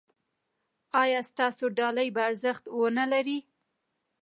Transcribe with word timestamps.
ایا 1.01 1.21
ستاسو 1.29 1.65
ډالۍ 1.77 2.07
به 2.15 2.21
ارزښت 2.29 2.63
و 2.75 2.79
نه 2.97 3.05
لري؟ 3.11 3.39